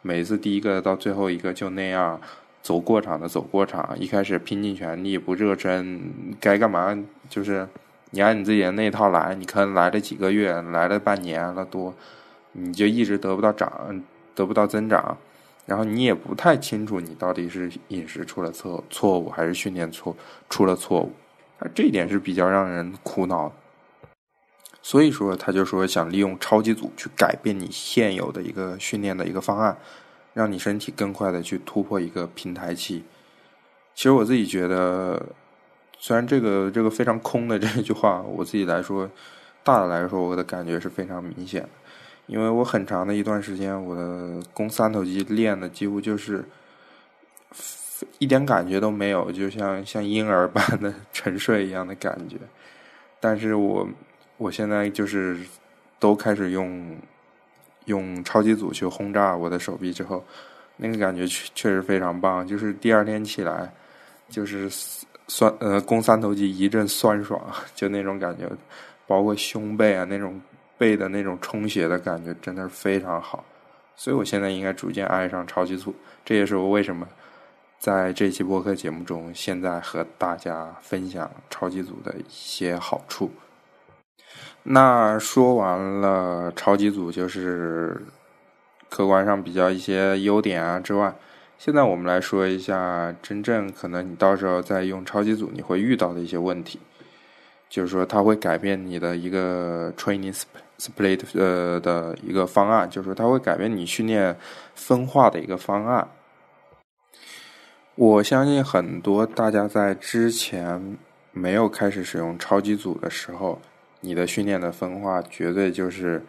[0.01, 2.19] 每次第一个到最后一个就那样
[2.63, 6.01] 走过场的走过场，一开始拼尽全力不热身，
[6.41, 6.97] 该干嘛
[7.29, 7.67] 就是
[8.11, 11.95] 你按你自己的那套来，你可能来了几个月，来了半年了多，
[12.53, 14.03] 你就一直得不到长，
[14.35, 15.17] 得不到增长。
[15.67, 20.17] 然后你也不太清楚，你到底是饮食出了错错误，还是训练错
[20.49, 21.13] 出了错误，
[21.59, 23.53] 啊，这一点是比较让人苦恼。
[24.81, 29.77] 所以说，他就说想利用超级组去改变你现有的一个训练的一个方案，
[30.35, 33.05] 让你身体更快的去突破一个平台期。
[33.95, 35.21] 其实我自己觉得，
[35.99, 39.11] 虽然这个这个非常空的这句话，我自己来说，
[39.65, 41.69] 大的来说，我的感觉是非常明显。
[42.27, 46.45] 因为我很长的一段时间，我的肱三头肌练的几乎就是
[48.19, 52.37] 一点感觉都没有，就像像婴儿般的沉睡一样的感觉。
[53.19, 53.89] 但是我
[54.37, 55.39] 我现在就是
[55.99, 56.97] 都开始用
[57.89, 60.25] 用超级组去轰炸我的手臂之后，
[60.77, 62.47] 那个感觉确确实非常棒。
[62.47, 63.69] 就是第二天起来，
[64.31, 64.71] 就是
[65.27, 67.39] 酸呃肱三头肌一阵酸爽，
[67.75, 68.49] 就那种感觉，
[69.07, 70.41] 包括胸背啊那种。
[70.79, 73.45] 背的那种充血的感觉真的是非常好，
[73.97, 75.93] 所以我现在应该逐渐爱上超级组。
[76.25, 77.05] 这也是我为什么
[77.81, 83.29] 在这期播客节目中，现在和大家分享超级组的一些好处。
[84.71, 87.97] 那说完了超级组，就是
[88.91, 91.15] 客观上比较一些优点啊之外，
[91.59, 96.79] 现在我们来说一下真正可能你到时候在用超级组你会遇到的一些问题，
[97.71, 100.39] 就是说它会改变你的一个 training。
[100.81, 104.39] Split 呃的一个方案，就是说它会改变你训练
[104.77, 106.07] 分化的一个方案。
[107.97, 110.97] 我相信很多大家在之前
[111.33, 113.61] 没有开始使用超级组的时候，
[114.01, 116.25] 你的训练的分化绝对就是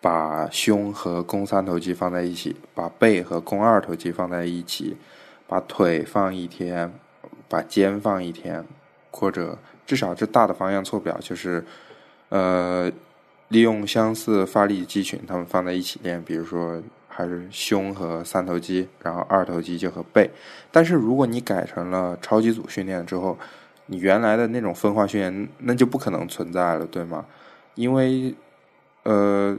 [0.00, 4.96] 把胸和肱三头肌放在一起，把背和肱二头肌放在一起，
[5.46, 6.92] 把腿放一天，
[7.48, 8.64] 把肩放一天，
[9.10, 11.64] 或者至少这大的方向错表就是
[12.28, 12.90] 呃。
[13.48, 20.28] 利用相似发力肌群，他们放在一起练，比如说还是胸和三头肌，然后二头肌就和背。
[20.72, 23.38] 但是如果你改成了超级组训练之后，
[23.86, 27.26] 你原来的那种分化训练那就不可能存在了，对吗？
[27.74, 28.34] 因为
[29.02, 29.56] 呃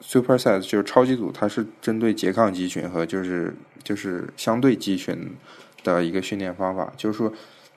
[0.00, 3.54] ，super set 就是超级组，它是针对拮抗肌群和就是
[3.84, 5.36] 就是相对肌群
[5.82, 6.92] 的一个训练方法。
[6.96, 7.32] 就是说，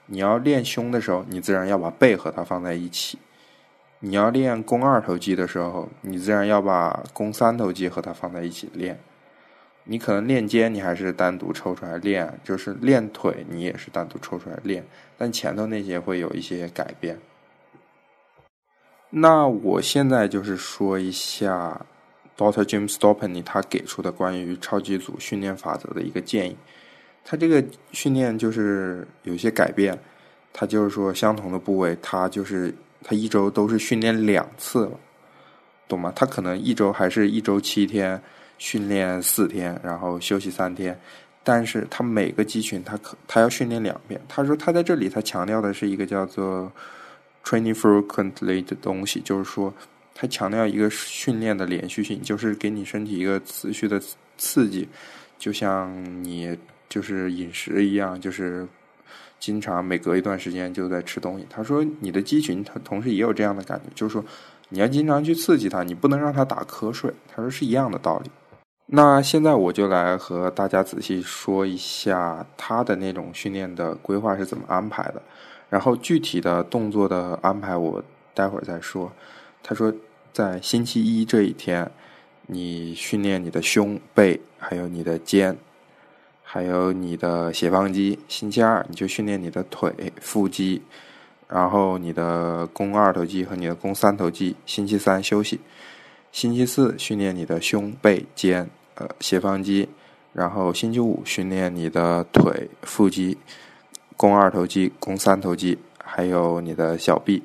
[0.06, 3.18] 你要练胸的时候，你自然要把背和它放在一起。
[4.00, 9.00] 你要练肱二头肌的时候，你自然要把肱三头肌和它放在一起练。
[9.92, 14.82] 你可能练肩，你还是单独抽出来练；就是练腿，你也是单独抽出来练。
[15.18, 17.20] 但前头那些会有一些改变。
[19.10, 21.86] 那我现在就是说一下
[22.38, 26.56] Doctor James Stoppany 他给出的关于超级组训练法则的一个建议。
[27.26, 30.00] 他这个训练就是有些改变，
[30.54, 32.74] 他就是说相同的部位，他就是。
[33.04, 34.92] 他一周都是训练两次了，
[35.88, 36.14] 懂吗？
[36.16, 38.22] 他可能一周还是一周七天，
[38.62, 40.96] 训练四天，然后休息三天。
[41.44, 44.22] 但是他每个肌群，他可他要训练两遍。
[44.30, 46.72] 他说他在这里，他强调的是一个叫做
[47.44, 49.74] training frequently 的东西，就是说
[50.14, 54.00] 他强调一个训练的连续性，就是给你身体一个持续的
[54.38, 54.88] 刺激，
[55.40, 55.92] 就像
[56.24, 56.56] 你
[56.88, 58.68] 就是饮食一样，就是。
[59.42, 61.48] 经常每隔一段时间就在吃东西。
[61.50, 64.24] 他说：“你的肌群，他同时也有这样的感觉，就是说，
[64.70, 68.30] 你要经常去刺激它，你不能让它打瞌睡。”他说是一样的道理。
[68.94, 75.22] 那现在我就来和大家仔细说一下他的那种训练的规划是怎么安排的，
[75.70, 79.10] 然后具体的动作的安排我待会儿再说。
[79.64, 79.94] 他说，
[80.34, 81.90] 在星期一这一天，
[82.48, 85.58] 你训练你的胸背，还有你的肩。
[86.44, 90.82] 还有你的斜方肌，星期二你就训练你的腿、腹肌，
[91.48, 94.58] 然后你的肱二头肌和你的肱三头肌。
[94.66, 95.62] 星期三休息，
[96.34, 99.88] 星期四训练你的胸背肩，呃，斜方肌，
[100.34, 103.38] 然后星期五训练你的腿、腹肌、
[104.18, 107.42] 肱二头肌、肱三头肌，还有你的小臂。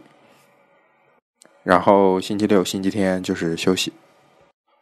[1.63, 3.93] 然后星期六、星期天就是休息。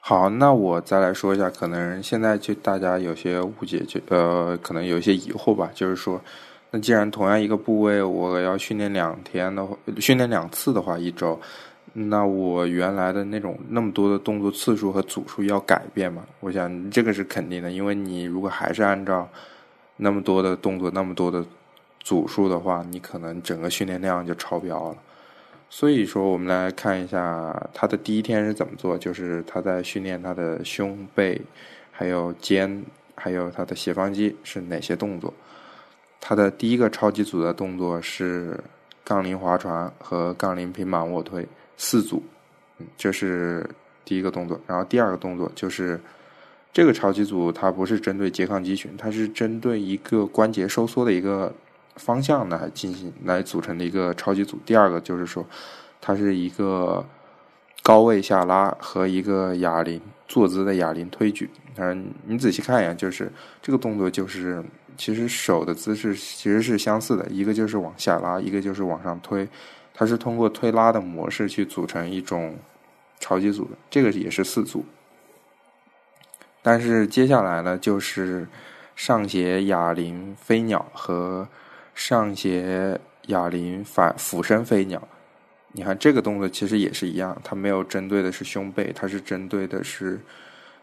[0.01, 5.71] 好，那我再来说一下，可能现在就大家有些误解，就呃，可能有一些疑惑吧。
[5.75, 6.21] 就是说，
[6.71, 11.41] 那既然同样一个部位，我要训练两天的话，训练两次的话，一周，
[11.97, 16.27] 那我原来的那种那么多的动作次数和组数要改变吗？
[16.41, 19.29] 我想这个是肯定的，因为你如果还是按照
[19.97, 21.45] 那么多的动作、那么多的
[22.01, 24.97] 组数的话，你可能整个训练量就超标了。
[25.71, 28.99] 所以说，我们来看一下他的第一天是怎么做。
[28.99, 31.41] 就是他在训练他的胸背，
[31.91, 32.85] 还有肩，
[33.15, 35.33] 还有他的斜方肌是哪些动作。
[36.21, 38.59] 他的第一个超级组的动作是
[39.05, 41.47] 杠铃划船和杠铃平板卧推
[41.77, 42.23] 四组，
[42.79, 43.69] 嗯，这是
[44.05, 44.61] 第一个动作。
[44.67, 46.01] 然后第二个动作就是
[46.73, 51.53] 这个超级组，它不是针对拮抗肌群，它是针对一个关节收缩的一个。
[51.97, 54.59] 方向来进行来组成的一个超级组。
[54.67, 55.47] 第二个就是说，
[56.01, 57.07] 它是一个
[57.85, 61.49] 高位下拉和一个哑铃坐姿的哑铃推举。
[61.77, 63.31] 嗯，你仔细看一眼，就是
[63.63, 64.61] 这个动作就是
[64.97, 69.49] 其实手的姿势其实是相似的，一个就是往下拉，一个就是往上推。
[69.95, 72.55] 它是通过推拉的模式去组成一种
[73.19, 74.85] 超级组的，这个也是四组。
[76.61, 78.47] 但是接下来呢，就是
[78.95, 81.49] 上斜哑铃飞鸟和。
[81.97, 85.01] 上斜哑铃反俯身飞鸟，
[85.71, 90.21] 你看这个动作其实也是一样，它没有针对的是胸背，它是针对的是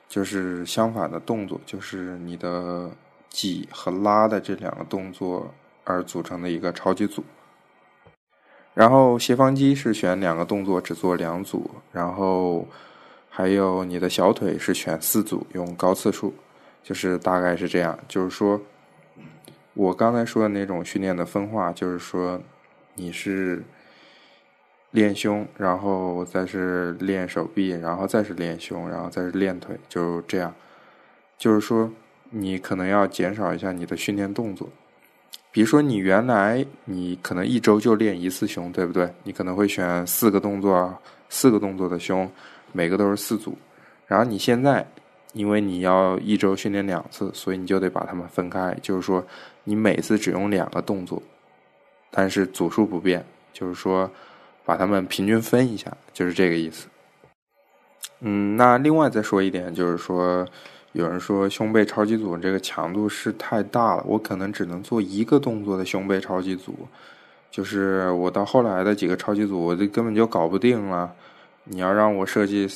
[0.08, 2.90] 就是相反的动作，就是你的
[3.28, 5.54] 挤和拉的这两个动作
[5.84, 7.22] 而组成的一个超级组。
[8.74, 12.68] 然后斜方肌是选两个动作只做两组，然后
[13.30, 16.34] 还有你的小腿是选四组用高次数，
[16.84, 18.62] 就是大概是这样，就是说。
[19.74, 22.42] 我刚才说的那种训练的分化，就是说，
[22.96, 23.64] 你是
[24.92, 30.54] 练胸，然后再是练手臂，然后再是练胸，然后再是练腿，就这样。
[31.38, 31.90] 就是说，
[32.32, 34.68] 你可能要减少一下你的训练动作。
[35.52, 39.14] 比如说，你原来你可能一周就练一次胸，对不对？
[39.24, 40.98] 你可能会选四个动作，
[41.30, 42.30] 四个动作的胸，
[42.72, 43.58] 每个都是四组。
[44.08, 44.86] 然后你现在，
[45.34, 49.26] 因为你要一周训练两次，所以你就得把它们分开，就是说。
[49.64, 51.22] 你每次只用两个动作，
[52.10, 53.24] 但是组数不变，
[53.54, 54.10] 就是说
[54.66, 56.88] 把它们平均分一下，就是这个意思。
[58.22, 60.44] 嗯，那另外再说一点，就是说
[60.94, 66.74] 有人说胸背超级组这个强度是太大了，我可能只能做一个动作的胸背超级组，
[67.50, 71.14] 就是我到后来的几个超级组，我就根本就搞不定了。
[71.64, 72.68] 你要让我设计，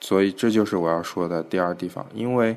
[0.00, 2.56] 所以这就是我要说的第二地方，因为。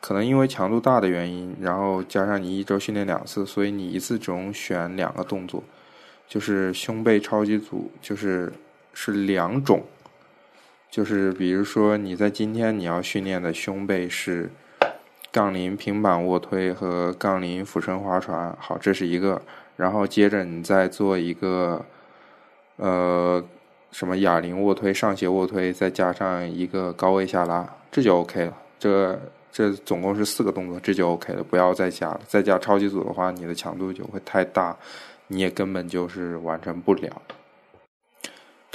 [0.00, 5.60] 可能因为强度大的原因，然后加上你一周训练两次，所以你一次只能选两个动作，
[6.28, 8.52] 就是胸背超级组，就是
[8.94, 9.82] 是两种，
[10.90, 14.50] 就是比如说你在今天你要训练的胸背是
[15.30, 19.40] 杠铃平板卧推和杠铃俯身划船，好，这是一个，
[19.76, 21.84] 然后接着你再做一个
[22.76, 23.44] 呃
[23.90, 29.18] 什么哑铃卧推、上斜卧推，再加上一个高位下拉，这就 OK 了，这。
[29.50, 32.20] 这总共是四个动作，这就 OK 了，不要再加了。
[32.28, 34.76] 再加超级组的话，你的强度就会太大，
[35.26, 37.22] 你也根本就是完成不了。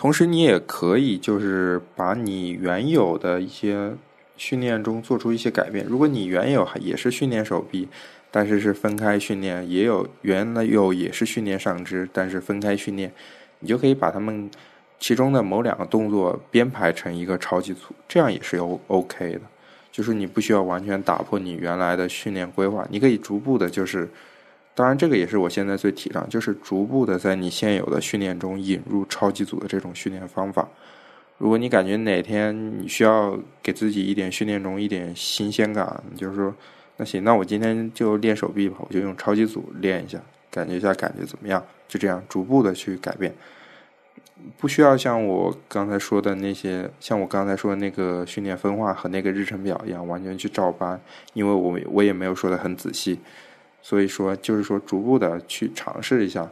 [0.04, 3.93] 同时，你也可以就是把你原有的一些
[4.36, 5.86] 训练中做出一些改变。
[5.88, 7.88] 如果你原有也是训练手臂，
[8.30, 13.14] 但是是分开训练；也有原来有也是训练上肢，但是分开训练，
[13.60, 14.51] 你就可以把它们
[14.99, 19.41] 其中的某两个动作编排成一个超级组，这样也是 O OK 的。
[19.89, 24.10] 就是你不需要完全打破你原来的训练规划，你可以逐步的，就是
[24.76, 30.67] 当然这个也是我现在最提倡，就是逐步的在你现有的训练中引入超级组的这种训练方法。
[31.38, 36.53] 如果你感觉哪天你需要给自己一点训练中一点新鲜感，就是说
[36.97, 40.19] 那行，那我今天就练手臂吧，我就用超级组练一下，
[40.49, 41.63] 感觉一下感觉怎么样？
[41.88, 43.34] 就这样逐步的去改变。
[44.57, 50.99] 不需要像我刚才说的那些，像我刚才说的那个训练分化和那个日程表一样，完全去照搬，
[51.34, 53.19] 因为我我也没有说的很仔细，
[53.84, 56.49] 所以说就是说逐步的去尝试一下，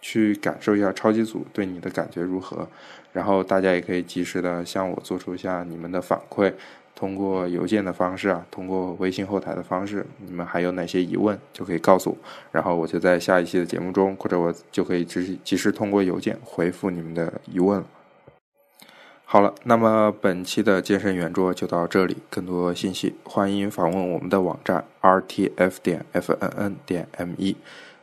[0.00, 2.68] 去感受一下超级组对你的感觉如何，
[3.12, 6.52] 然后大家也可以及时的向我做出一下你们的反馈。
[6.94, 12.16] 通过邮件的方式啊，通过微信后台的方式，你们还有哪些疑问就可以告诉我，
[12.52, 17.86] 然后我就在下一期的节目中，或者我就可以及及时通过邮件回复你们的疑问了。
[19.28, 27.56] 好了，那么本期的健身圆桌就到这里，更多信息欢迎访问我们的网站 rtf 点 fnn 点 me，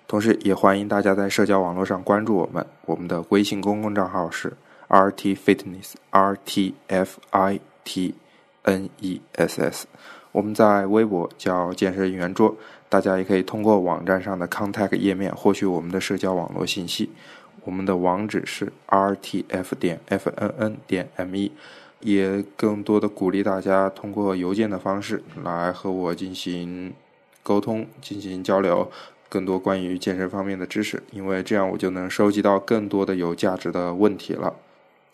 [0.05, 4.51] 同时也欢迎大家在社交网络上关注我们，我们的微信公共账号是
[4.89, 8.13] rtfitness rtfit。
[8.65, 9.87] N E S S，
[10.31, 12.55] 我们在微博叫健身圆桌，
[12.87, 17.09] 大家也可以通过网站上的 Contact 页面获取我们的社交网络信息。
[17.63, 21.51] 我们的网址是 R T F 点 F N N 点 M E，
[22.01, 26.93] 也更多的鼓励大家通过邮件的方式来和我进行
[27.41, 28.91] 沟通、进行交流，
[29.29, 34.53] 更多关于健身方面的知识，因为这样我就能收集到更多的有价值的问题了。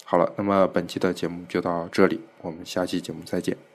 [0.03, 3.68] 好了，那么本期的节目就到这里，我们下期节目再见。